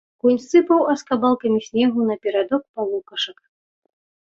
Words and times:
Конь 0.25 0.37
сыпаў 0.47 0.81
аскабалкамі 0.93 1.59
снегу 1.67 2.09
на 2.11 2.15
перадок 2.27 2.61
палукашак. 2.75 3.39